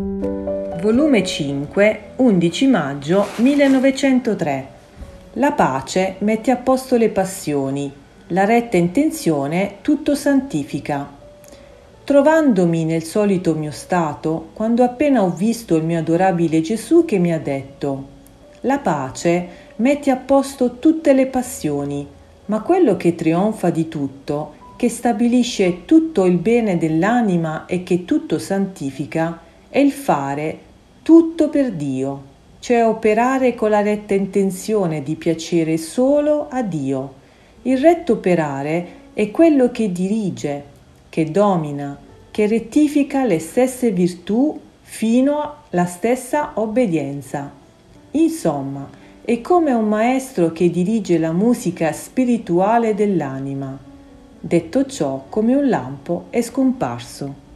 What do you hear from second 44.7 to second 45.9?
fino alla